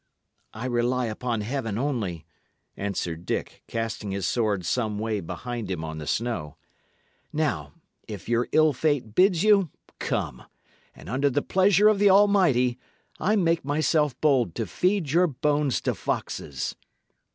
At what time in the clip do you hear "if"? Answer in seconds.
8.07-8.27